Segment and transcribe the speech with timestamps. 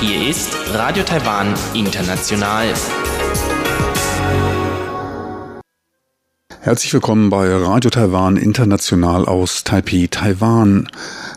[0.00, 2.74] Hier ist Radio Taiwan International.
[6.62, 10.88] Herzlich willkommen bei Radio Taiwan International aus Taipei, Taiwan.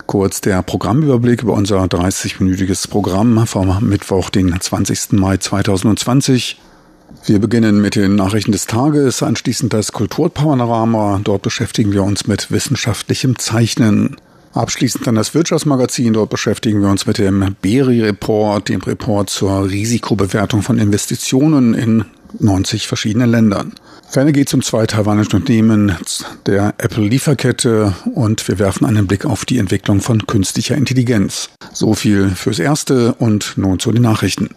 [0.07, 5.11] Kurz der Programmüberblick über unser 30-minütiges Programm vom Mittwoch, den 20.
[5.11, 6.59] Mai 2020.
[7.25, 11.19] Wir beginnen mit den Nachrichten des Tages, anschließend das Kulturpanorama.
[11.23, 14.15] Dort beschäftigen wir uns mit wissenschaftlichem Zeichnen.
[14.53, 16.13] Abschließend dann das Wirtschaftsmagazin.
[16.13, 22.05] Dort beschäftigen wir uns mit dem BERI-Report, dem Report zur Risikobewertung von Investitionen in
[22.39, 23.73] 90 verschiedenen Ländern.
[24.09, 25.95] Ferner geht es um zwei taiwanische Unternehmen
[26.45, 31.49] der Apple-Lieferkette und wir werfen einen Blick auf die Entwicklung von künstlicher Intelligenz.
[31.73, 34.49] So viel fürs Erste und nun zu den Nachrichten.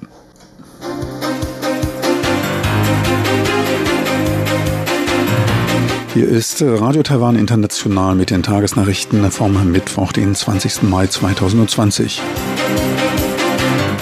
[6.12, 10.83] Hier ist Radio Taiwan International mit den Tagesnachrichten vom Mittwoch, den 20.
[10.83, 12.20] Mai 2020.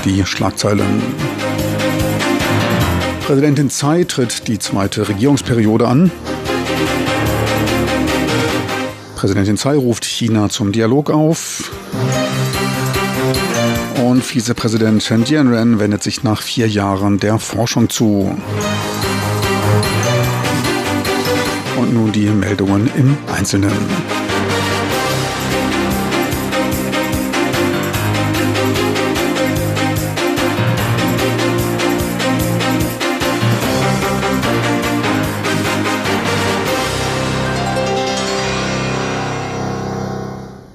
[0.06, 1.02] Die Schlagzeilen.
[3.26, 6.10] Präsidentin Tsai tritt die zweite Regierungsperiode an.
[9.14, 11.70] Präsidentin Tsai ruft China zum Dialog auf.
[14.02, 18.34] Und Vizepräsident Chen Jianren wendet sich nach vier Jahren der Forschung zu.
[21.88, 23.72] Und nun die Meldungen im Einzelnen.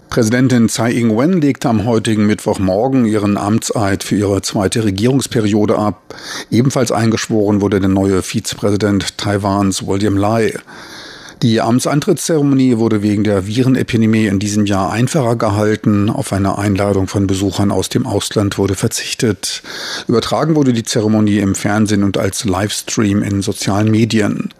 [0.10, 6.16] Präsidentin Tsai Ing-wen legte am heutigen Mittwochmorgen ihren Amtseid für ihre zweite Regierungsperiode ab.
[6.50, 10.54] Ebenfalls eingeschworen wurde der neue Vizepräsident Taiwans William Lai.
[11.44, 16.10] Die Amtsantrittszeremonie wurde wegen der Virenepidemie in diesem Jahr einfacher gehalten.
[16.10, 19.62] Auf eine Einladung von Besuchern aus dem Ausland wurde verzichtet.
[20.08, 24.54] Übertragen wurde die Zeremonie im Fernsehen und als Livestream in sozialen Medien.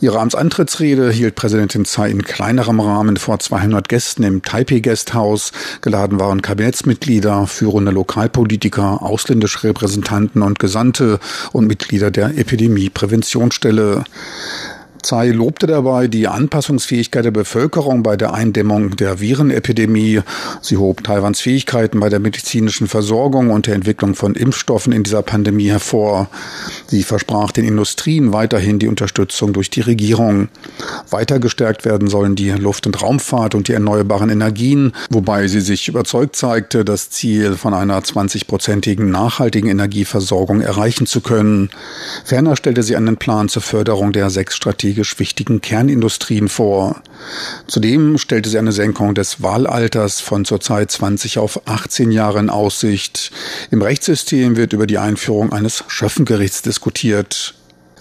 [0.00, 5.50] Ihre Amtsantrittsrede hielt Präsidentin Tsai in kleinerem Rahmen vor 200 Gästen im Taipei Guesthouse.
[5.80, 11.18] Geladen waren Kabinettsmitglieder, führende Lokalpolitiker, ausländische Repräsentanten und Gesandte
[11.50, 14.04] und Mitglieder der Epidemiepräventionsstelle.
[15.02, 20.20] Tsai lobte dabei die Anpassungsfähigkeit der Bevölkerung bei der Eindämmung der Virenepidemie.
[20.60, 25.22] Sie hob Taiwans Fähigkeiten bei der medizinischen Versorgung und der Entwicklung von Impfstoffen in dieser
[25.22, 26.28] Pandemie hervor.
[26.86, 30.48] Sie versprach den Industrien weiterhin die Unterstützung durch die Regierung.
[31.10, 35.88] Weiter gestärkt werden sollen die Luft- und Raumfahrt und die erneuerbaren Energien, wobei sie sich
[35.88, 41.70] überzeugt zeigte, das Ziel von einer 20-prozentigen nachhaltigen Energieversorgung erreichen zu können.
[42.24, 47.02] Ferner stellte sie einen Plan zur Förderung der sechs Strategien strategisch wichtigen Kernindustrien vor.
[47.66, 53.32] Zudem stellte sie eine Senkung des Wahlalters von zurzeit 20 auf 18 Jahre in Aussicht.
[53.70, 57.54] Im Rechtssystem wird über die Einführung eines Schöffengerichts diskutiert.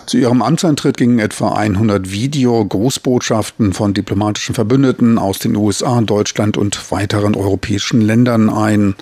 [0.05, 6.91] Zu ihrem Amtsantritt gingen etwa 100 Video-Grußbotschaften von diplomatischen Verbündeten aus den USA, Deutschland und
[6.91, 8.95] weiteren europäischen Ländern ein.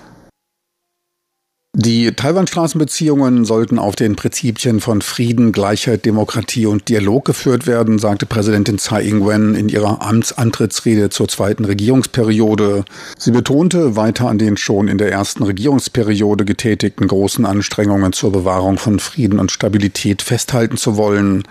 [1.82, 8.26] Die Taiwan-Straßenbeziehungen sollten auf den Prinzipien von Frieden, Gleichheit, Demokratie und Dialog geführt werden, sagte
[8.26, 12.84] Präsidentin Tsai Ing-wen in ihrer Amtsantrittsrede zur zweiten Regierungsperiode.
[13.16, 18.76] Sie betonte weiter an den schon in der ersten Regierungsperiode getätigten großen Anstrengungen zur Bewahrung
[18.76, 21.44] von Frieden und Stabilität festhalten zu wollen.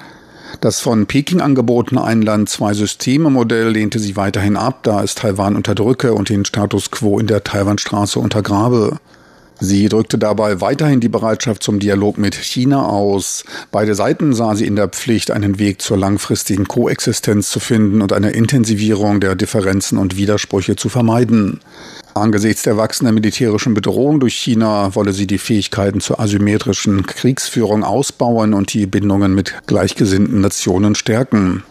[0.60, 6.44] Das von Peking angebotene Ein-Land-Zwei-Systeme-Modell lehnte sie weiterhin ab, da es Taiwan unterdrücke und den
[6.44, 9.00] Status quo in der Taiwanstraße untergrabe.
[9.62, 13.44] Sie drückte dabei weiterhin die Bereitschaft zum Dialog mit China aus.
[13.72, 18.14] Beide Seiten sah sie in der Pflicht, einen Weg zur langfristigen Koexistenz zu finden und
[18.14, 21.60] eine Intensivierung der Differenzen und Widersprüche zu vermeiden.
[22.14, 28.54] Angesichts der wachsenden militärischen Bedrohung durch China wolle sie die Fähigkeiten zur asymmetrischen Kriegsführung ausbauen
[28.54, 31.64] und die Bindungen mit gleichgesinnten Nationen stärken.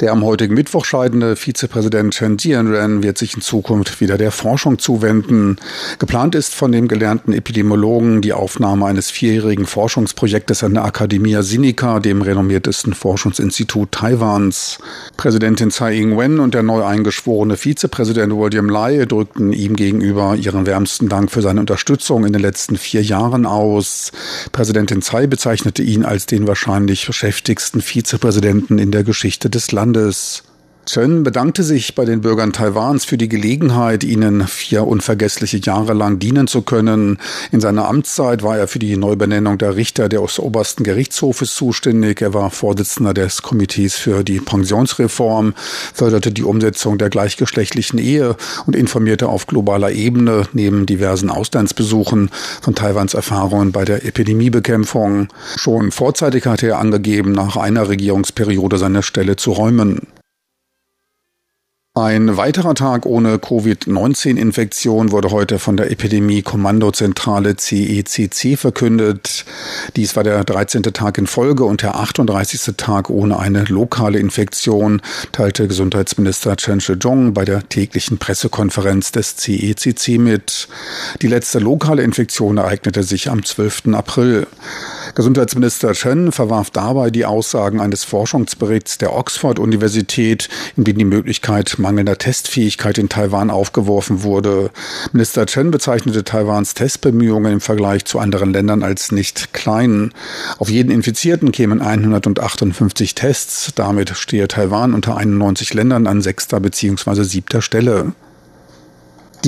[0.00, 4.78] Der am heutigen Mittwoch scheidende Vizepräsident Chen Jianren wird sich in Zukunft wieder der Forschung
[4.78, 5.56] zuwenden.
[5.98, 11.98] Geplant ist von dem gelernten Epidemiologen die Aufnahme eines vierjährigen Forschungsprojektes an der Academia Sinica,
[11.98, 14.78] dem renommiertesten Forschungsinstitut Taiwans.
[15.16, 21.08] Präsidentin Tsai Ing-wen und der neu eingeschworene Vizepräsident William Lai drückten ihm gegenüber ihren wärmsten
[21.08, 24.12] Dank für seine Unterstützung in den letzten vier Jahren aus.
[24.52, 29.87] Präsidentin Tsai bezeichnete ihn als den wahrscheinlich beschäftigsten Vizepräsidenten in der Geschichte des Landes.
[29.88, 30.42] Landes.
[30.88, 36.18] Chen bedankte sich bei den Bürgern Taiwans für die Gelegenheit, ihnen vier unvergessliche Jahre lang
[36.18, 37.18] dienen zu können.
[37.52, 42.22] In seiner Amtszeit war er für die Neubenennung der Richter des obersten Gerichtshofes zuständig.
[42.22, 45.52] Er war Vorsitzender des Komitees für die Pensionsreform,
[45.92, 48.34] förderte die Umsetzung der gleichgeschlechtlichen Ehe
[48.64, 52.30] und informierte auf globaler Ebene neben diversen Auslandsbesuchen
[52.62, 55.28] von Taiwans Erfahrungen bei der Epidemiebekämpfung.
[55.56, 60.00] Schon vorzeitig hatte er angegeben, nach einer Regierungsperiode seine Stelle zu räumen.
[61.98, 69.44] Ein weiterer Tag ohne Covid-19-Infektion wurde heute von der Epidemie-Kommandozentrale CECC verkündet.
[69.96, 70.84] Dies war der 13.
[70.84, 72.76] Tag in Folge und der 38.
[72.76, 75.02] Tag ohne eine lokale Infektion,
[75.32, 80.68] teilte Gesundheitsminister Chen Shih-chung bei der täglichen Pressekonferenz des CECC mit.
[81.20, 83.94] Die letzte lokale Infektion ereignete sich am 12.
[83.94, 84.46] April.
[85.18, 92.18] Gesundheitsminister Chen verwarf dabei die Aussagen eines Forschungsberichts der Oxford-Universität, in dem die Möglichkeit mangelnder
[92.18, 94.70] Testfähigkeit in Taiwan aufgeworfen wurde.
[95.10, 100.12] Minister Chen bezeichnete Taiwans Testbemühungen im Vergleich zu anderen Ländern als nicht klein.
[100.58, 103.72] Auf jeden Infizierten kämen 158 Tests.
[103.74, 107.24] Damit stehe Taiwan unter 91 Ländern an sechster bzw.
[107.24, 108.12] siebter Stelle.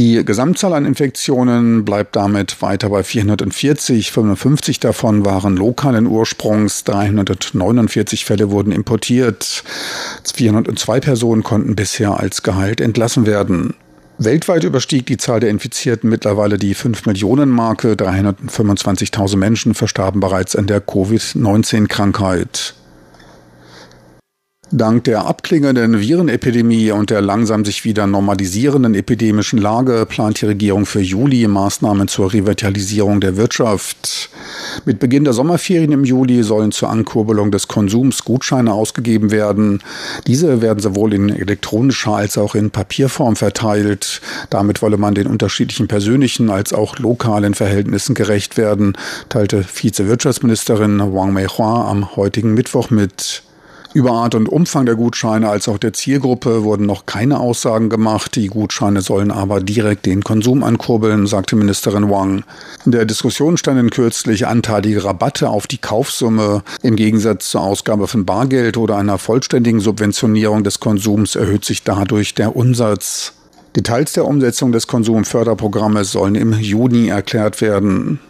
[0.01, 4.11] Die Gesamtzahl an Infektionen bleibt damit weiter bei 440.
[4.11, 6.85] 55 davon waren lokalen Ursprungs.
[6.85, 9.63] 349 Fälle wurden importiert.
[10.35, 13.75] 402 Personen konnten bisher als geheilt entlassen werden.
[14.17, 17.93] Weltweit überstieg die Zahl der Infizierten mittlerweile die 5 Millionen Marke.
[17.93, 22.73] 325.000 Menschen verstarben bereits an der Covid-19-Krankheit.
[24.73, 30.87] Dank der abklingenden Virenepidemie und der langsam sich wieder normalisierenden epidemischen Lage plant die Regierung
[30.87, 34.31] für Juli Maßnahmen zur Revitalisierung der Wirtschaft.
[34.85, 39.83] Mit Beginn der Sommerferien im Juli sollen zur Ankurbelung des Konsums Gutscheine ausgegeben werden.
[40.29, 44.21] Diese werden sowohl in elektronischer als auch in Papierform verteilt.
[44.51, 48.97] Damit wolle man den unterschiedlichen persönlichen als auch lokalen Verhältnissen gerecht werden,
[49.31, 53.43] teilte Vize-Wirtschaftsministerin Wang Meihua am heutigen Mittwoch mit.
[53.93, 58.37] Über Art und Umfang der Gutscheine als auch der Zielgruppe wurden noch keine Aussagen gemacht.
[58.37, 62.45] Die Gutscheine sollen aber direkt den Konsum ankurbeln, sagte Ministerin Wang.
[62.87, 66.63] In der Diskussion standen kürzlich anteilige Rabatte auf die Kaufsumme.
[66.83, 72.37] Im Gegensatz zur Ausgabe von Bargeld oder einer vollständigen Subventionierung des Konsums erhöht sich dadurch
[72.37, 73.33] der Umsatz.
[73.75, 78.21] Details der Umsetzung des Konsumförderprogrammes sollen im Juni erklärt werden.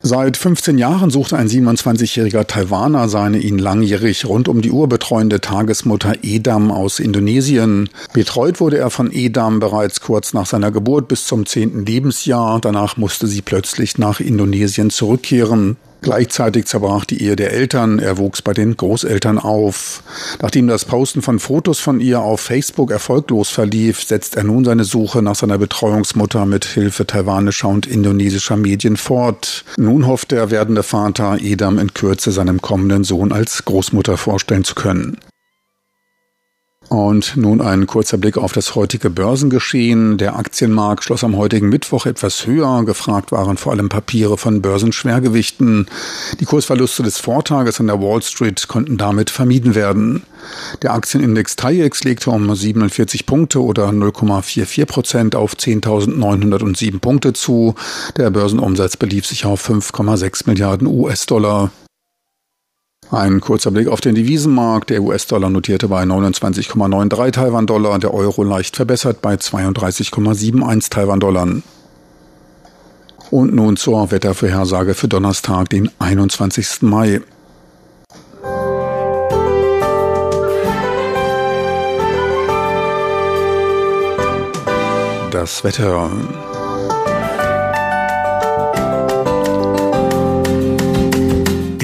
[0.00, 5.40] Seit 15 Jahren suchte ein 27-jähriger Taiwaner seine ihn langjährig rund um die Uhr betreuende
[5.40, 7.90] Tagesmutter Edam aus Indonesien.
[8.12, 11.84] Betreut wurde er von Edam bereits kurz nach seiner Geburt bis zum 10.
[11.84, 12.60] Lebensjahr.
[12.60, 15.76] Danach musste sie plötzlich nach Indonesien zurückkehren.
[16.00, 20.02] Gleichzeitig zerbrach die Ehe der Eltern, er wuchs bei den Großeltern auf.
[20.40, 24.84] Nachdem das Posten von Fotos von ihr auf Facebook erfolglos verlief, setzt er nun seine
[24.84, 29.64] Suche nach seiner Betreuungsmutter mit Hilfe taiwanischer und indonesischer Medien fort.
[29.76, 34.74] Nun hofft der werdende Vater, Edam in Kürze seinem kommenden Sohn als Großmutter vorstellen zu
[34.74, 35.18] können.
[36.88, 40.16] Und nun ein kurzer Blick auf das heutige Börsengeschehen.
[40.16, 42.82] Der Aktienmarkt schloss am heutigen Mittwoch etwas höher.
[42.84, 45.86] Gefragt waren vor allem Papiere von Börsenschwergewichten.
[46.40, 50.22] Die Kursverluste des Vortages an der Wall Street konnten damit vermieden werden.
[50.80, 57.74] Der Aktienindex TAIEX legte um 47 Punkte oder 0,44 Prozent auf 10.907 Punkte zu.
[58.16, 61.70] Der Börsenumsatz belief sich auf 5,6 Milliarden US-Dollar.
[63.10, 64.90] Ein kurzer Blick auf den Devisenmarkt.
[64.90, 71.48] Der US-Dollar notierte bei 29,93 Taiwan-Dollar, der Euro leicht verbessert bei 32,71 Taiwan-Dollar.
[73.30, 76.82] Und nun zur Wettervorhersage für Donnerstag, den 21.
[76.82, 77.22] Mai.
[85.30, 86.10] Das Wetter.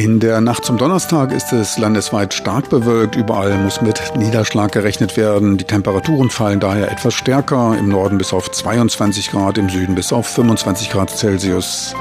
[0.04, 3.16] In der Nacht zum Donnerstag ist es landesweit stark bewölkt.
[3.16, 5.56] Überall muss mit Niederschlag gerechnet werden.
[5.56, 7.74] Die Temperaturen fallen daher etwas stärker.
[7.78, 11.94] Im Norden bis auf 22 Grad, im Süden bis auf 25 Grad Celsius.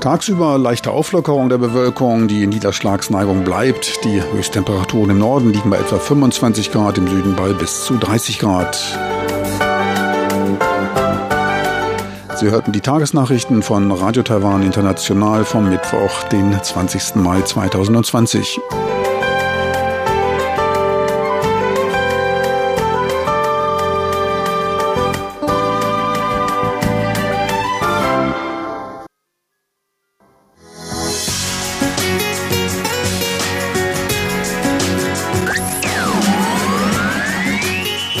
[0.00, 4.02] Tagsüber leichte Auflockerung der Bewölkung, die Niederschlagsneigung bleibt.
[4.06, 8.38] Die Höchsttemperaturen im Norden liegen bei etwa 25 Grad, im Süden bei bis zu 30
[8.38, 9.13] Grad.
[12.36, 17.14] Sie hörten die Tagesnachrichten von Radio Taiwan International vom Mittwoch, den 20.
[17.16, 18.58] Mai 2020.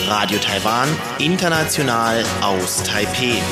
[0.08, 3.42] Radio Taiwan, international aus Taipei.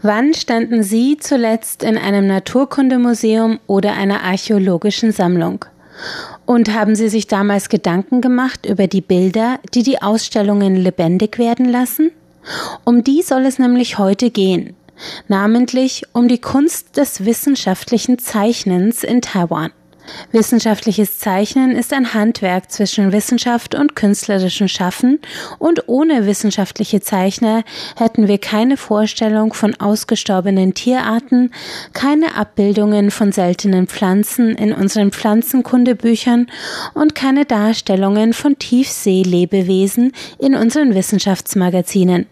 [0.00, 5.66] Wann standen Sie zuletzt in einem Naturkundemuseum oder einer archäologischen Sammlung?
[6.46, 11.70] Und haben Sie sich damals Gedanken gemacht über die Bilder, die die Ausstellungen lebendig werden
[11.70, 12.12] lassen?
[12.84, 14.74] Um die soll es nämlich heute gehen,
[15.28, 19.70] namentlich um die Kunst des wissenschaftlichen Zeichnens in Taiwan.
[20.32, 25.20] Wissenschaftliches Zeichnen ist ein Handwerk zwischen Wissenschaft und künstlerischem Schaffen
[25.58, 27.64] und ohne wissenschaftliche Zeichner
[27.96, 31.52] hätten wir keine Vorstellung von ausgestorbenen Tierarten,
[31.92, 36.48] keine Abbildungen von seltenen Pflanzen in unseren Pflanzenkundebüchern
[36.94, 42.26] und keine Darstellungen von Tiefseelebewesen in unseren Wissenschaftsmagazinen.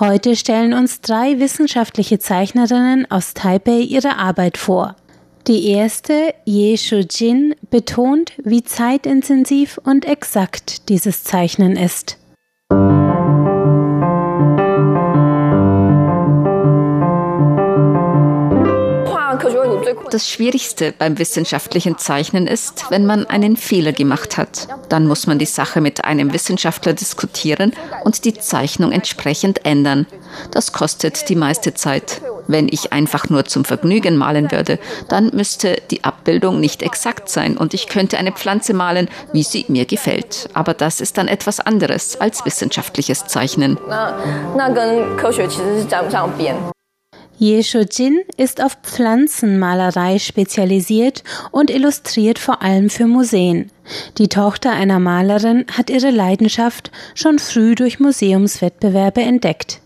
[0.00, 4.96] Heute stellen uns drei wissenschaftliche Zeichnerinnen aus Taipei ihre Arbeit vor.
[5.48, 12.18] Die erste, Ye Shujin, betont, wie zeitintensiv und exakt dieses Zeichnen ist.
[20.12, 24.68] Das Schwierigste beim wissenschaftlichen Zeichnen ist, wenn man einen Fehler gemacht hat.
[24.90, 27.72] Dann muss man die Sache mit einem Wissenschaftler diskutieren
[28.04, 30.06] und die Zeichnung entsprechend ändern.
[30.50, 32.20] Das kostet die meiste Zeit.
[32.46, 34.78] Wenn ich einfach nur zum Vergnügen malen würde,
[35.08, 39.64] dann müsste die Abbildung nicht exakt sein und ich könnte eine Pflanze malen, wie sie
[39.68, 40.50] mir gefällt.
[40.52, 43.78] Aber das ist dann etwas anderes als wissenschaftliches Zeichnen.
[47.42, 53.68] Ye Shujin ist auf Pflanzenmalerei spezialisiert und illustriert vor allem für Museen.
[54.18, 59.81] Die Tochter einer Malerin hat ihre Leidenschaft schon früh durch Museumswettbewerbe entdeckt.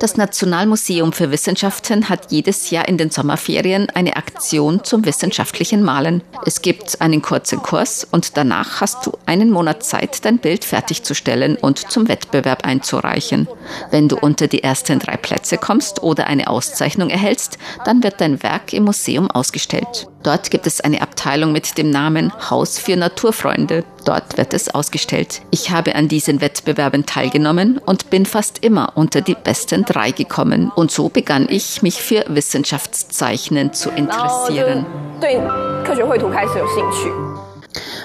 [0.00, 6.22] Das Nationalmuseum für Wissenschaften hat jedes Jahr in den Sommerferien eine Aktion zum wissenschaftlichen Malen.
[6.44, 11.56] Es gibt einen kurzen Kurs und danach hast du einen Monat Zeit, dein Bild fertigzustellen
[11.56, 13.48] und zum Wettbewerb einzureichen.
[13.90, 18.42] Wenn du unter die ersten drei Plätze kommst oder eine Auszeichnung erhältst, dann wird dein
[18.42, 20.06] Werk im Museum ausgestellt.
[20.22, 23.84] Dort gibt es eine Abteilung mit dem Namen Haus für Naturfreunde.
[24.04, 25.42] Dort wird es ausgestellt.
[25.50, 30.70] Ich habe an diesen Wettbewerben teilgenommen und bin fast immer unter die besten drei gekommen.
[30.74, 34.86] Und so begann ich, mich für Wissenschaftszeichnen zu interessieren.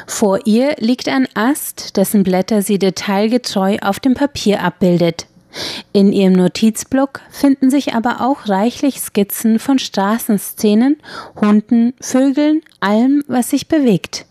[0.08, 5.28] Vor ihr liegt ein Ast, dessen Blätter sie detailgetreu auf dem Papier abbildet.
[5.94, 10.98] In ihrem Notizblock finden sich aber auch reichlich Skizzen von Straßenszenen,
[11.40, 14.26] Hunden, Vögeln, allem, was sich bewegt.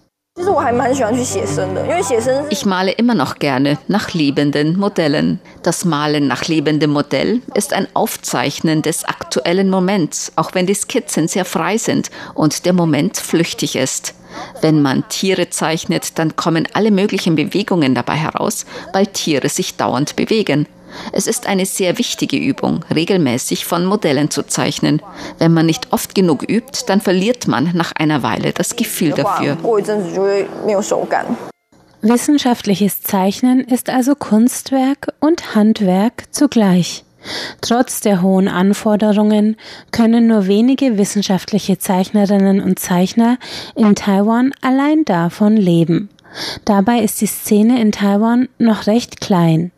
[2.50, 5.40] Ich male immer noch gerne nach lebenden Modellen.
[5.62, 11.26] Das Malen nach lebendem Modell ist ein Aufzeichnen des aktuellen Moments, auch wenn die Skizzen
[11.26, 14.14] sehr frei sind und der Moment flüchtig ist.
[14.60, 20.16] Wenn man Tiere zeichnet, dann kommen alle möglichen Bewegungen dabei heraus, weil Tiere sich dauernd
[20.16, 20.66] bewegen.
[21.12, 25.02] Es ist eine sehr wichtige Übung, regelmäßig von Modellen zu zeichnen.
[25.38, 29.56] Wenn man nicht oft genug übt, dann verliert man nach einer Weile das Gefühl dafür.
[32.02, 37.04] Wissenschaftliches Zeichnen ist also Kunstwerk und Handwerk zugleich.
[37.60, 39.56] Trotz der hohen Anforderungen
[39.90, 43.38] können nur wenige wissenschaftliche Zeichnerinnen und Zeichner
[43.74, 46.08] in Taiwan allein davon leben.
[46.64, 49.72] Dabei ist die Szene in Taiwan noch recht klein.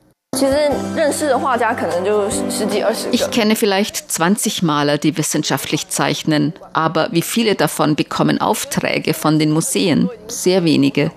[3.12, 9.38] Ich kenne vielleicht 20 Maler, die wissenschaftlich zeichnen, aber wie viele davon bekommen Aufträge von
[9.38, 10.10] den Museen?
[10.28, 11.10] Sehr wenige.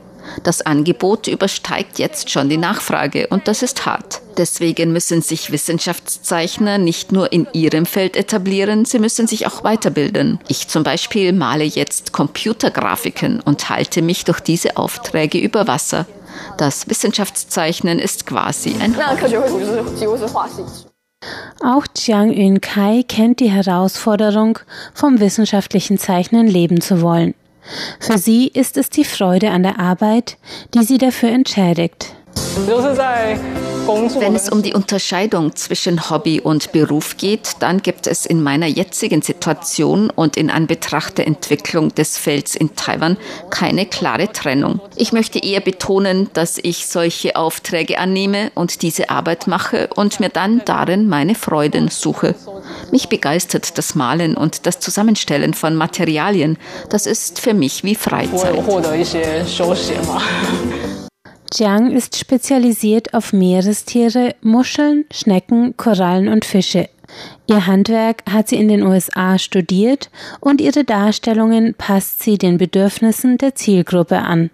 [0.43, 4.21] Das Angebot übersteigt jetzt schon die Nachfrage und das ist hart.
[4.37, 10.39] Deswegen müssen sich Wissenschaftszeichner nicht nur in ihrem Feld etablieren, sie müssen sich auch weiterbilden.
[10.47, 16.05] Ich zum Beispiel male jetzt Computergrafiken und halte mich durch diese Aufträge über Wasser.
[16.57, 18.95] Das Wissenschaftszeichnen ist quasi ein
[21.63, 24.59] Auch Jiang Yun-kai kennt die Herausforderung,
[24.93, 27.35] vom wissenschaftlichen Zeichnen leben zu wollen.
[27.99, 30.37] Für sie ist es die Freude an der Arbeit,
[30.73, 32.13] die sie dafür entschädigt.
[33.91, 38.67] Wenn es um die Unterscheidung zwischen Hobby und Beruf geht, dann gibt es in meiner
[38.67, 43.17] jetzigen Situation und in Anbetracht der Entwicklung des Felds in Taiwan
[43.49, 44.79] keine klare Trennung.
[44.95, 50.29] Ich möchte eher betonen, dass ich solche Aufträge annehme und diese Arbeit mache und mir
[50.29, 52.35] dann darin meine Freuden suche.
[52.91, 56.57] Mich begeistert das Malen und das Zusammenstellen von Materialien.
[56.89, 58.55] Das ist für mich wie Freizeit.
[61.53, 66.87] Jiang ist spezialisiert auf Meerestiere, Muscheln, Schnecken, Korallen und Fische.
[67.45, 73.37] Ihr Handwerk hat sie in den USA studiert und ihre Darstellungen passt sie den Bedürfnissen
[73.37, 74.49] der Zielgruppe an.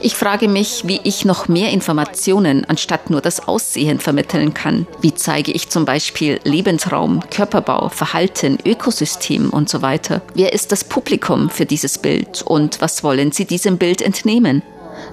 [0.00, 4.86] Ich frage mich, wie ich noch mehr Informationen anstatt nur das Aussehen vermitteln kann.
[5.00, 10.22] Wie zeige ich zum Beispiel Lebensraum, Körperbau, Verhalten, Ökosystem und so weiter?
[10.34, 14.62] Wer ist das Publikum für dieses Bild und was wollen Sie diesem Bild entnehmen?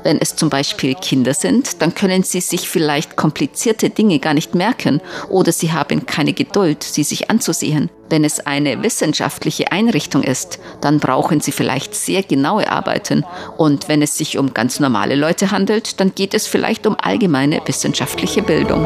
[0.04, 4.56] Wenn es zum Beispiel Kinder sind, dann können sie sich vielleicht komplizierte Dinge gar nicht
[4.56, 7.90] merken oder sie haben keine Geduld, sie sich anzusehen.
[8.10, 13.24] Wenn es eine wissenschaftliche Einrichtung ist, dann brauchen sie vielleicht sehr genaue Arbeiten.
[13.58, 17.62] Und wenn es sich um ganz normale Leute handelt, dann geht es vielleicht um allgemeine
[17.66, 18.84] wissenschaftliche Bildung.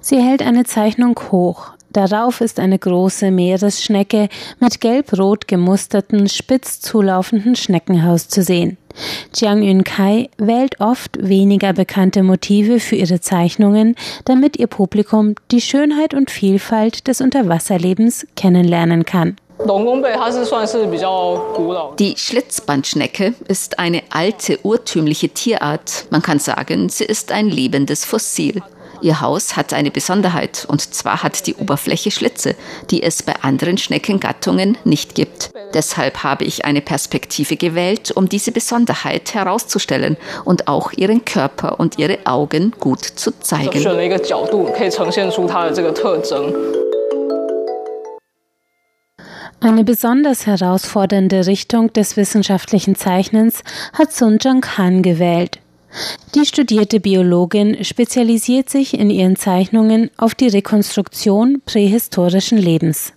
[0.00, 1.72] Sie hält eine Zeichnung hoch.
[1.92, 4.28] Darauf ist eine große Meeresschnecke
[4.60, 8.78] mit gelb-rot gemusterten, spitz zulaufenden Schneckenhaus zu sehen.
[9.34, 13.94] Jiang Yun-kai wählt oft weniger bekannte Motive für ihre Zeichnungen,
[14.24, 19.36] damit ihr Publikum die Schönheit und Vielfalt des Unterwasserlebens kennenlernen kann.
[21.98, 26.06] Die Schlitzbandschnecke ist eine alte urtümliche Tierart.
[26.10, 28.62] Man kann sagen, sie ist ein lebendes Fossil.
[29.02, 32.54] Ihr Haus hat eine Besonderheit, und zwar hat die Oberfläche Schlitze,
[32.90, 35.50] die es bei anderen Schneckengattungen nicht gibt.
[35.74, 41.98] Deshalb habe ich eine Perspektive gewählt, um diese Besonderheit herauszustellen und auch ihren Körper und
[41.98, 43.82] ihre Augen gut zu zeigen.
[49.60, 55.61] Eine besonders herausfordernde Richtung des wissenschaftlichen Zeichnens hat Sun Jung Han gewählt.
[56.34, 63.12] Die studierte Biologin spezialisiert sich in ihren Zeichnungen auf die Rekonstruktion prähistorischen Lebens.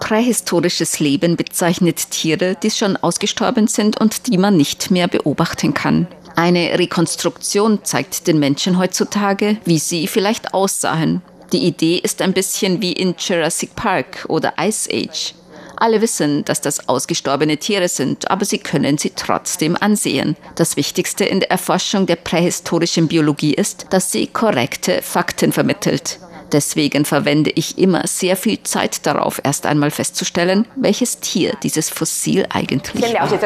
[0.00, 6.06] Prähistorisches Leben bezeichnet Tiere, die schon ausgestorben sind und die man nicht mehr beobachten kann.
[6.36, 11.22] Eine Rekonstruktion zeigt den Menschen heutzutage, wie sie vielleicht aussahen.
[11.52, 15.34] Die Idee ist ein bisschen wie in Jurassic Park oder Ice Age.
[15.76, 20.36] Alle wissen, dass das ausgestorbene Tiere sind, aber sie können sie trotzdem ansehen.
[20.54, 26.18] Das Wichtigste in der Erforschung der prähistorischen Biologie ist, dass sie korrekte Fakten vermittelt.
[26.52, 32.46] Deswegen verwende ich immer sehr viel Zeit darauf, erst einmal festzustellen, welches Tier dieses Fossil
[32.50, 33.38] eigentlich war.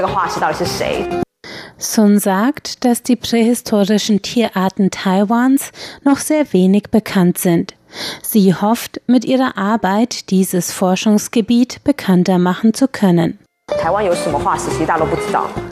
[1.78, 5.72] Sun sagt, dass die prähistorischen Tierarten Taiwans
[6.04, 7.74] noch sehr wenig bekannt sind.
[8.22, 13.38] Sie hofft, mit ihrer Arbeit dieses Forschungsgebiet bekannter machen zu können.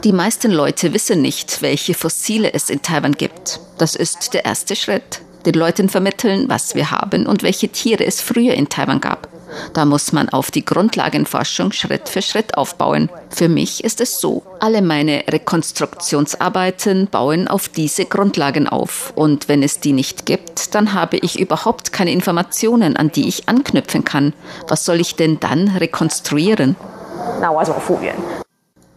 [0.03, 3.59] Die meisten Leute wissen nicht, welche Fossile es in Taiwan gibt.
[3.77, 5.21] Das ist der erste Schritt.
[5.45, 9.29] Den Leuten vermitteln, was wir haben und welche Tiere es früher in Taiwan gab.
[9.73, 13.09] Da muss man auf die Grundlagenforschung Schritt für Schritt aufbauen.
[13.29, 14.43] Für mich ist es so.
[14.59, 19.13] Alle meine Rekonstruktionsarbeiten bauen auf diese Grundlagen auf.
[19.15, 23.49] Und wenn es die nicht gibt, dann habe ich überhaupt keine Informationen, an die ich
[23.49, 24.33] anknüpfen kann.
[24.67, 26.75] Was soll ich denn dann rekonstruieren?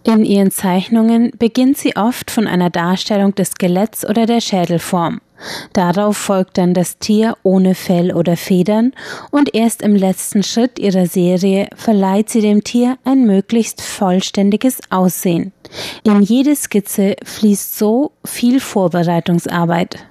[0.04, 5.20] In ihren Zeichnungen beginnt sie oft von einer Darstellung des Skeletts oder der Schädelform.
[5.72, 8.92] Darauf folgt dann das Tier ohne Fell oder Federn
[9.30, 15.52] und erst im letzten Schritt ihrer Serie verleiht sie dem Tier ein möglichst vollständiges Aussehen.
[16.04, 20.06] In jede Skizze fließt so viel Vorbereitungsarbeit.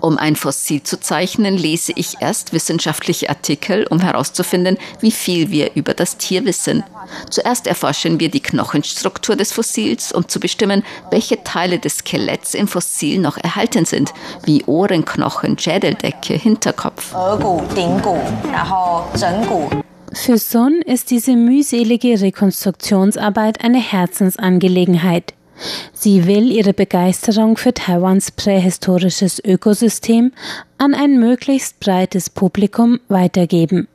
[0.00, 5.74] Um ein Fossil zu zeichnen, lese ich erst wissenschaftliche Artikel, um herauszufinden, wie viel wir
[5.74, 6.84] über das Tier wissen.
[7.30, 12.68] Zuerst erforschen wir die Knochenstruktur des Fossils, um zu bestimmen, welche Teile des Skeletts im
[12.68, 14.12] Fossil noch erhalten sind,
[14.44, 17.14] wie Ohrenknochen, Schädeldecke, Hinterkopf.
[20.12, 25.34] Für Sun ist diese mühselige Rekonstruktionsarbeit eine Herzensangelegenheit.
[25.92, 30.32] Sie will ihre Begeisterung für Taiwans prähistorisches Ökosystem
[30.78, 33.88] an ein möglichst breites Publikum weitergeben.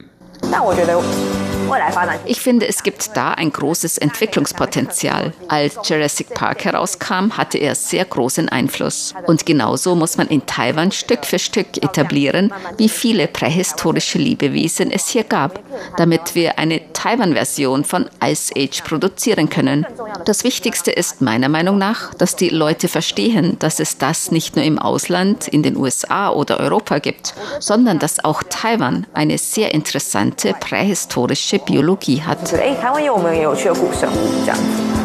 [2.26, 5.34] Ich finde, es gibt da ein großes Entwicklungspotenzial.
[5.48, 9.14] Als Jurassic Park herauskam, hatte er sehr großen Einfluss.
[9.28, 15.08] Und genauso muss man in Taiwan Stück für Stück etablieren, wie viele prähistorische Lebewesen es
[15.08, 15.60] hier gab,
[15.98, 19.86] damit wir eine Taiwan-Version von Ice Age produzieren können.
[20.26, 24.66] Das Wichtigste ist meiner Meinung nach, dass die Leute verstehen, dass es das nicht nur
[24.66, 30.54] im Ausland, in den USA oder Europa gibt, sondern dass auch Taiwan eine sehr interessante
[30.60, 35.05] prähistorische 比如 luki hut 诶台湾也有我们也有去的古生物这样子。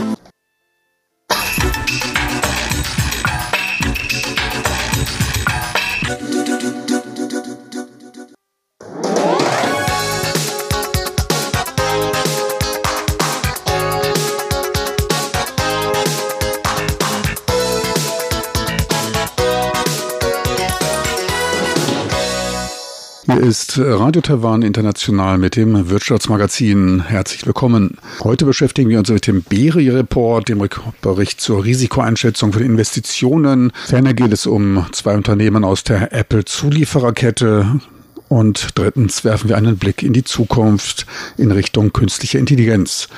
[23.41, 27.05] Ist Radio Taiwan International mit dem Wirtschaftsmagazin.
[27.07, 27.97] Herzlich willkommen.
[28.23, 30.63] Heute beschäftigen wir uns mit dem BERI-Report, dem
[31.01, 33.73] Bericht zur Risikoeinschätzung von Investitionen.
[33.87, 37.81] Ferner geht es um zwei Unternehmen aus der Apple-Zuliefererkette.
[38.29, 41.07] Und drittens werfen wir einen Blick in die Zukunft
[41.39, 43.09] in Richtung künstliche Intelligenz.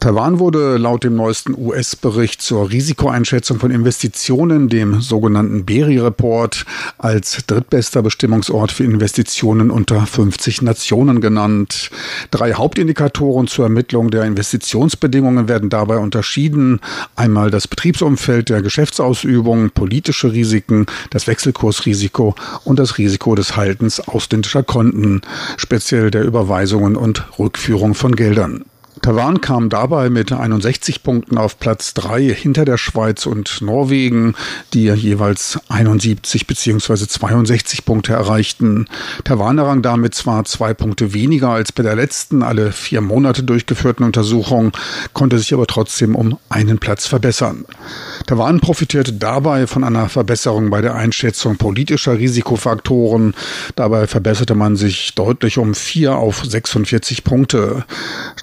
[0.00, 6.64] Taiwan wurde laut dem neuesten US-Bericht zur Risikoeinschätzung von Investitionen, dem sogenannten BERI-Report,
[6.98, 11.90] als drittbester Bestimmungsort für Investitionen unter 50 Nationen genannt.
[12.30, 16.78] Drei Hauptindikatoren zur Ermittlung der Investitionsbedingungen werden dabei unterschieden.
[17.16, 24.62] Einmal das Betriebsumfeld der Geschäftsausübung, politische Risiken, das Wechselkursrisiko und das Risiko des Haltens ausländischer
[24.62, 25.22] Konten,
[25.56, 28.64] speziell der Überweisungen und Rückführung von Geldern.
[29.02, 34.34] Taiwan kam dabei mit 61 Punkten auf Platz 3 hinter der Schweiz und Norwegen,
[34.74, 37.06] die jeweils 71 bzw.
[37.06, 38.86] 62 Punkte erreichten.
[39.24, 44.04] Taiwan errang damit zwar zwei Punkte weniger als bei der letzten alle vier Monate durchgeführten
[44.04, 44.72] Untersuchung,
[45.12, 47.64] konnte sich aber trotzdem um einen Platz verbessern.
[48.28, 53.32] Taiwan profitierte dabei von einer Verbesserung bei der Einschätzung politischer Risikofaktoren.
[53.74, 57.86] Dabei verbesserte man sich deutlich um vier auf 46 Punkte.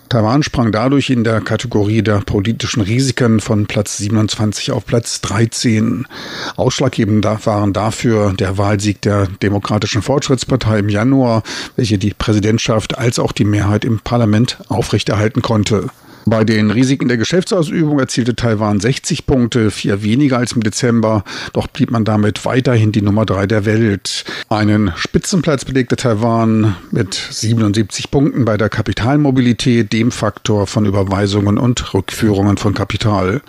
[0.10, 6.08] Taiwan sprang dadurch in der Kategorie der politischen Risiken von Platz 27 auf Platz 13.
[6.56, 11.44] Ausschlaggebend waren dafür der Wahlsieg der Demokratischen Fortschrittspartei im Januar,
[11.76, 15.92] welche die Präsidentschaft als auch die Mehrheit im Parlament aufrechterhalten konnte.
[16.28, 21.68] Bei den Risiken der Geschäftsausübung erzielte Taiwan 60 Punkte, vier weniger als im Dezember, doch
[21.68, 24.26] blieb man damit weiterhin die Nummer drei der Welt.
[24.50, 31.94] Einen Spitzenplatz belegte Taiwan mit 77 Punkten bei der Kapitalmobilität, dem Faktor von Überweisungen und
[31.94, 33.42] Rückführungen von Kapital.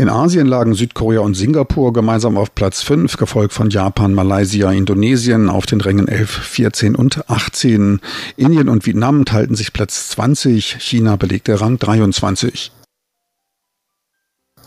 [0.00, 5.50] In Asien lagen Südkorea und Singapur gemeinsam auf Platz 5, gefolgt von Japan, Malaysia, Indonesien
[5.50, 8.00] auf den Rängen 11, 14 und 18.
[8.38, 12.72] Indien und Vietnam teilten sich Platz 20, China belegte Rang 23.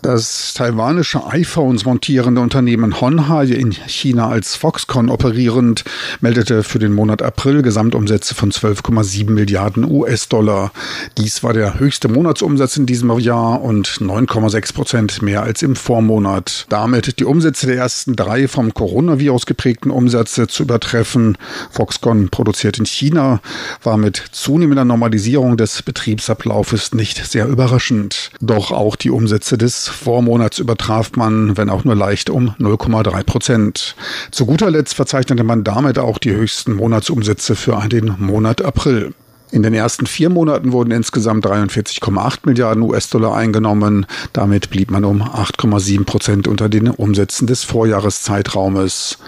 [0.03, 5.85] Das taiwanische iPhones montierende Unternehmen Honhai in China als Foxconn operierend
[6.19, 10.73] meldete für den Monat April Gesamtumsätze von 12,7 Milliarden US-Dollar.
[11.17, 16.65] Dies war der höchste Monatsumsatz in diesem Jahr und 9,6 Prozent mehr als im Vormonat.
[16.67, 21.37] Damit die Umsätze der ersten drei vom Coronavirus geprägten Umsätze zu übertreffen.
[21.71, 23.39] Foxconn produziert in China,
[23.81, 28.31] war mit zunehmender Normalisierung des Betriebsablaufes nicht sehr überraschend.
[28.41, 33.95] Doch auch die Umsätze des Vormonats übertraf man, wenn auch nur leicht, um 0,3 Prozent.
[34.31, 39.13] Zu guter Letzt verzeichnete man damit auch die höchsten Monatsumsätze für den Monat April.
[39.53, 44.07] In den ersten vier Monaten wurden insgesamt 43,8 Milliarden US-Dollar eingenommen.
[44.33, 49.19] Damit blieb man um 8,7 Prozent unter den Umsätzen des Vorjahreszeitraumes.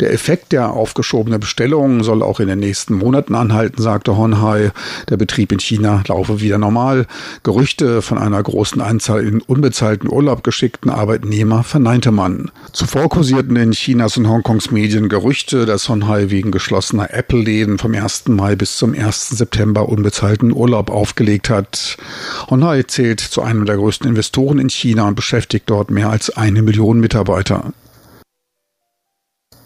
[0.00, 4.72] Der Effekt der aufgeschobenen Bestellungen soll auch in den nächsten Monaten anhalten, sagte Honhai.
[5.08, 7.06] Der Betrieb in China laufe wieder normal.
[7.42, 12.50] Gerüchte von einer großen Anzahl in unbezahlten Urlaub geschickten Arbeitnehmer verneinte man.
[12.72, 18.28] Zuvor kursierten in Chinas und Hongkongs Medien Gerüchte, dass Honhai wegen geschlossener Apple-Läden vom 1.
[18.28, 19.30] Mai bis zum 1.
[19.30, 21.96] September unbezahlten Urlaub aufgelegt hat.
[22.50, 26.62] Honhai zählt zu einem der größten Investoren in China und beschäftigt dort mehr als eine
[26.62, 27.72] Million Mitarbeiter.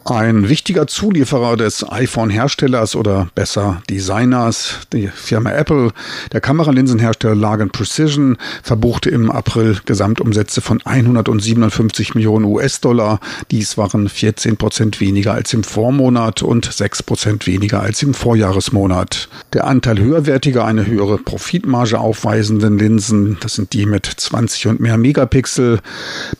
[0.04, 5.92] Ein wichtiger Zulieferer des iPhone-Herstellers oder besser Designers, die Firma Apple,
[6.32, 13.20] der Kameralinsenhersteller Lagen Precision, verbuchte im April Gesamtumsätze von 157 Millionen US-Dollar.
[13.52, 19.28] Dies waren 14 Prozent weniger als im Vormonat und 6 Prozent weniger als im Vorjahresmonat.
[19.52, 24.98] Der Anteil höherwertiger, eine höhere Profitmarge aufweisenden Linsen, das sind die mit 20 und mehr
[24.98, 25.78] Megapixel,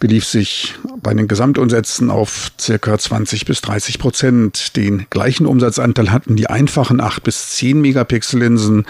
[0.01, 4.77] belief sich bei den Gesamtumsätzen auf circa 20 bis 30 Prozent.
[4.77, 8.87] Den gleichen Umsatzanteil hatten die einfachen 8 bis 10 Megapixel Linsen.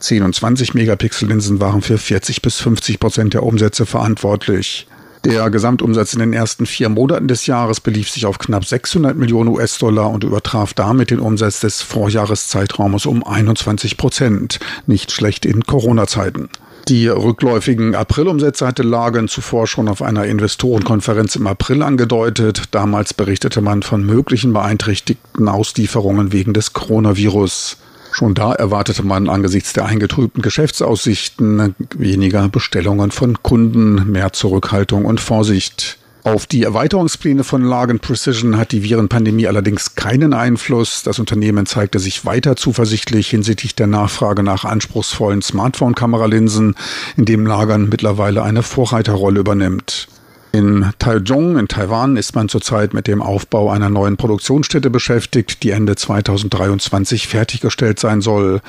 [0.00, 4.86] 10 und 20 Megapixel Linsen waren für 40 bis 50 Prozent der Umsätze verantwortlich.
[5.26, 9.50] Der Gesamtumsatz in den ersten vier Monaten des Jahres belief sich auf knapp 600 Millionen
[9.50, 14.58] US-Dollar und übertraf damit den Umsatz des Vorjahreszeitraumes um 21 Prozent.
[14.86, 16.48] Nicht schlecht in Corona-Zeiten.
[16.86, 22.64] Die rückläufigen Aprilumsätze hatte Lagen zuvor schon auf einer Investorenkonferenz im April angedeutet.
[22.70, 27.76] Damals berichtete man von möglichen beeinträchtigten Auslieferungen wegen des Coronavirus.
[28.10, 35.20] Schon da erwartete man angesichts der eingetrübten Geschäftsaussichten weniger Bestellungen von Kunden, mehr Zurückhaltung und
[35.20, 35.97] Vorsicht.
[36.24, 41.02] Auf die Erweiterungspläne von Lagen Precision hat die Virenpandemie allerdings keinen Einfluss.
[41.02, 46.74] Das Unternehmen zeigte sich weiter zuversichtlich hinsichtlich der Nachfrage nach anspruchsvollen Smartphone-Kameralinsen,
[47.16, 50.08] in dem Lagern mittlerweile eine Vorreiterrolle übernimmt.
[50.50, 55.70] In Taichung in Taiwan ist man zurzeit mit dem Aufbau einer neuen Produktionsstätte beschäftigt, die
[55.70, 58.62] Ende 2023 fertiggestellt sein soll.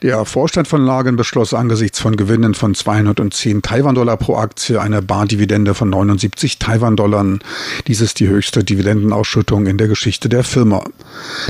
[0.00, 5.74] Der Vorstand von Lagen beschloss angesichts von Gewinnen von 210 Taiwan-Dollar pro Aktie eine Bardividende
[5.74, 7.38] von 79 Taiwan-Dollar.
[7.86, 10.84] Dies ist die höchste Dividendenausschüttung in der Geschichte der Firma.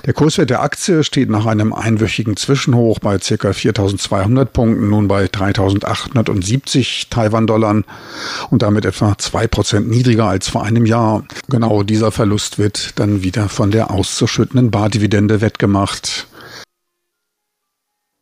[0.04, 3.52] Der Kurswert der Aktie steht nach einem einwöchigen Zwischenhoch bei ca.
[3.52, 7.82] 4200 Punkten nun bei 3870 Taiwan-Dollar
[8.50, 11.24] und damit etwa zwei Prozent niedriger als vor einem Jahr.
[11.50, 16.26] Genau dieser Verlust wird dann wieder von der auszuschüttenden Bardividende wettgemacht.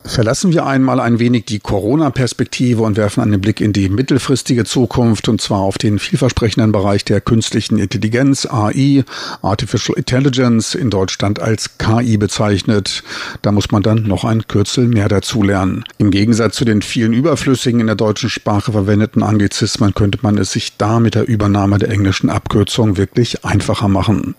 [0.07, 5.31] Verlassen wir einmal ein wenig die Corona-Perspektive und werfen einen Blick in die mittelfristige Zukunft
[5.31, 9.05] und zwar auf den vielversprechenden Bereich der künstlichen Intelligenz, AI,
[9.41, 13.03] Artificial Intelligence, in Deutschland als KI bezeichnet.
[13.41, 15.85] Da muss man dann noch ein Kürzel mehr dazu lernen.
[15.97, 20.53] Im Gegensatz zu den vielen überflüssigen in der deutschen Sprache verwendeten Anglizismen könnte man es
[20.53, 24.35] sich da mit der Übernahme der englischen Abkürzung wirklich einfacher machen.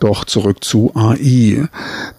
[0.00, 1.68] Doch zurück zu AI.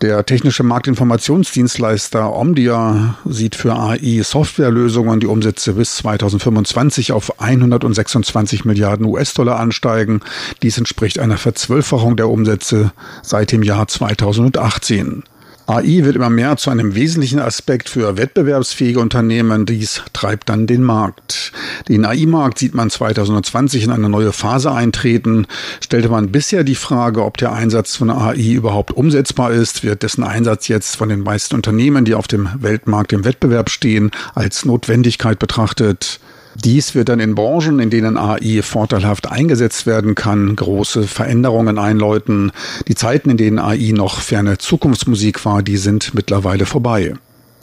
[0.01, 9.59] Der technische Marktinformationsdienstleister Omdia sieht für AI-Softwarelösungen die Umsätze bis 2025 auf 126 Milliarden US-Dollar
[9.59, 10.21] ansteigen.
[10.63, 15.23] Dies entspricht einer Verzwölffachung der Umsätze seit dem Jahr 2018.
[15.67, 19.65] AI wird immer mehr zu einem wesentlichen Aspekt für wettbewerbsfähige Unternehmen.
[19.65, 21.51] Dies treibt dann den Markt.
[21.89, 25.47] Den AI-Markt sieht man 2020 in eine neue Phase eintreten.
[25.83, 30.23] Stellte man bisher die Frage, ob der Einsatz von AI überhaupt umsetzbar ist, wird dessen
[30.23, 35.39] Einsatz jetzt von den meisten Unternehmen, die auf dem Weltmarkt im Wettbewerb stehen, als Notwendigkeit
[35.39, 36.19] betrachtet.
[36.63, 42.51] Dies wird dann in Branchen, in denen AI vorteilhaft eingesetzt werden kann, große Veränderungen einläuten.
[42.87, 47.15] Die Zeiten, in denen AI noch ferne Zukunftsmusik war, die sind mittlerweile vorbei.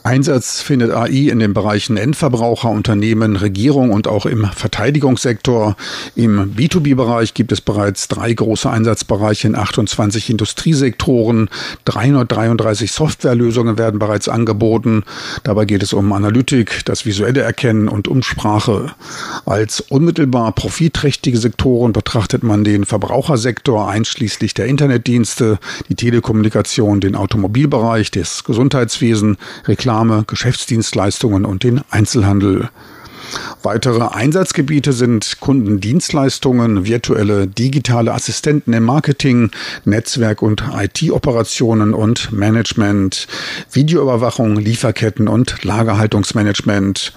[0.04, 5.76] Einsatz findet AI in den Bereichen Endverbraucher, Unternehmen, Regierung und auch im Verteidigungssektor.
[6.16, 11.48] Im B2B-Bereich gibt es bereits drei große Einsatzbereiche in 28 Industriesektoren.
[11.84, 15.04] 333 Softwarelösungen werden bereits angeboten.
[15.44, 18.92] Dabei geht es um Analytik, das visuelle Erkennen und um Sprache.
[19.46, 28.10] Als unmittelbar profitträchtige Sektoren betrachtet man den Verbrauchersektor einschließlich der Internetdienste, die Telekommunikation, den Automobilbereich,
[28.10, 29.36] das Gesundheitswesen,
[29.68, 32.70] Reklam Reklame, Geschäftsdienstleistungen und den Einzelhandel.
[33.62, 39.50] Weitere Einsatzgebiete sind Kundendienstleistungen, virtuelle digitale Assistenten im Marketing,
[39.84, 43.26] Netzwerk- und IT-Operationen und Management,
[43.70, 47.12] Videoüberwachung, Lieferketten und Lagerhaltungsmanagement,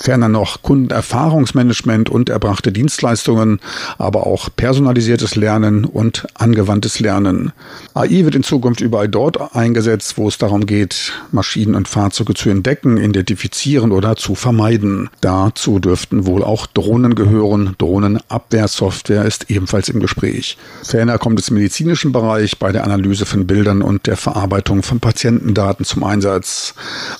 [0.00, 3.60] ferner noch Kundenerfahrungsmanagement und erbrachte Dienstleistungen,
[3.98, 7.52] aber auch personalisiertes Lernen und angewandtes Lernen.
[7.92, 12.48] AI wird in Zukunft überall dort eingesetzt, wo es darum geht, Maschinen und Fahrzeuge zu
[12.48, 15.10] entdecken, identifizieren oder zu vermeiden.
[15.20, 17.74] Dazu dürften wohl auch Drohnen gehören.
[17.76, 20.56] Drohnenabwehrsoftware ist ebenfalls im Gespräch.
[20.82, 25.00] Ferner kommt es im medizinischen Bereich bei der Analyse von Bildern und der Verarbeitung von
[25.00, 26.74] Patientendaten zum Einsatz.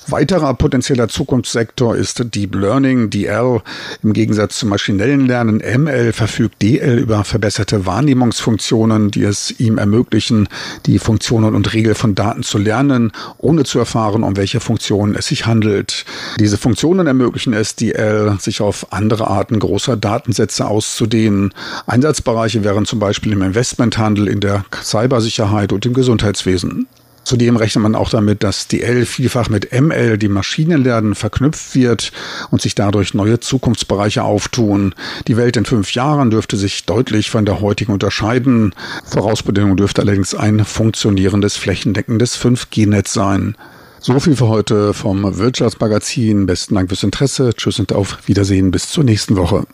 [0.07, 3.59] Weiterer potenzieller Zukunftssektor ist Deep Learning Learning, DL,
[4.01, 10.47] im Gegensatz zum maschinellen Lernen, ML, verfügt DL über verbesserte Wahrnehmungsfunktionen, die es ihm ermöglichen,
[10.85, 15.27] die Funktionen und Regeln von Daten zu lernen, ohne zu erfahren, um welche Funktionen es
[15.27, 16.05] sich handelt.
[16.39, 21.53] Diese Funktionen ermöglichen es DL, sich auf andere Arten großer Datensätze auszudehnen.
[21.87, 26.87] Einsatzbereiche wären zum Beispiel im Investmenthandel, in der Cybersicherheit und im Gesundheitswesen.
[27.23, 32.11] Zudem rechnet man auch damit, dass DL vielfach mit ML, die Maschinenlernen, verknüpft wird
[32.49, 34.95] und sich dadurch neue Zukunftsbereiche auftun.
[35.27, 38.73] Die Welt in fünf Jahren dürfte sich deutlich von der heutigen unterscheiden.
[39.05, 43.55] Vorausbedingung dürfte allerdings ein funktionierendes, flächendeckendes 5G-Netz sein.
[43.99, 46.47] So viel für heute vom Wirtschaftsmagazin.
[46.47, 47.51] Besten Dank fürs Interesse.
[47.55, 49.67] Tschüss und auf Wiedersehen bis zur nächsten Woche.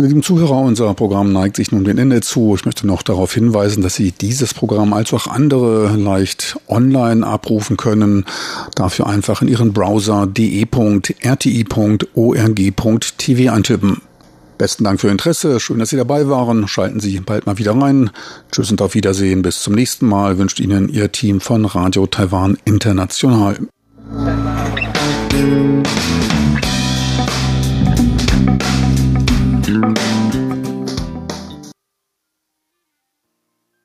[0.00, 2.54] Meine lieben Zuhörer, unser Programm neigt sich nun dem Ende zu.
[2.54, 7.76] Ich möchte noch darauf hinweisen, dass Sie dieses Programm als auch andere leicht online abrufen
[7.76, 8.24] können.
[8.74, 11.12] Dafür einfach in Ihren Browser de.rti.org.tv
[13.52, 14.00] eintippen.
[14.56, 15.60] Besten Dank für Ihr Interesse.
[15.60, 16.66] Schön, dass Sie dabei waren.
[16.66, 18.08] Schalten Sie bald mal wieder rein.
[18.50, 19.42] Tschüss und auf Wiedersehen.
[19.42, 23.58] Bis zum nächsten Mal wünscht Ihnen Ihr Team von Radio Taiwan International.